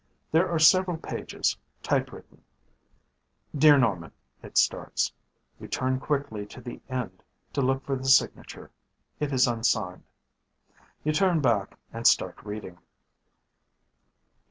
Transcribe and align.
There 0.31 0.49
are 0.49 0.57
several 0.57 0.97
pages, 0.97 1.55
typewritten. 1.83 2.41
Dear 3.55 3.77
Norman, 3.77 4.11
it 4.41 4.57
starts. 4.57 5.13
You 5.59 5.67
turn 5.67 5.99
quickly 5.99 6.43
to 6.47 6.59
the 6.59 6.81
end 6.89 7.21
to 7.53 7.61
look 7.61 7.85
for 7.85 7.95
the 7.95 8.07
signature. 8.09 8.71
It 9.19 9.31
is 9.31 9.45
unsigned. 9.47 10.01
You 11.03 11.11
turn 11.11 11.39
back 11.39 11.77
and 11.93 12.07
start 12.07 12.43
reading. 12.43 12.79